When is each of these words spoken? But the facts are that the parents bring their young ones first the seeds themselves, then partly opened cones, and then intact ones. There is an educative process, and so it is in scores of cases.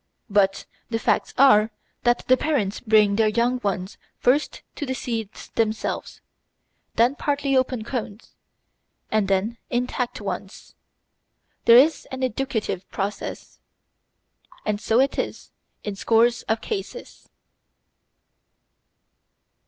But 0.31 0.65
the 0.89 0.97
facts 0.97 1.31
are 1.37 1.69
that 2.05 2.27
the 2.27 2.35
parents 2.35 2.79
bring 2.79 3.17
their 3.17 3.27
young 3.27 3.59
ones 3.61 3.99
first 4.17 4.63
the 4.75 4.95
seeds 4.95 5.49
themselves, 5.53 6.21
then 6.95 7.13
partly 7.13 7.55
opened 7.55 7.85
cones, 7.85 8.33
and 9.11 9.27
then 9.27 9.59
intact 9.69 10.19
ones. 10.19 10.73
There 11.65 11.77
is 11.77 12.07
an 12.09 12.23
educative 12.23 12.89
process, 12.89 13.59
and 14.65 14.81
so 14.81 14.99
it 14.99 15.19
is 15.19 15.51
in 15.83 15.95
scores 15.95 16.41
of 16.49 16.61
cases. 16.61 17.29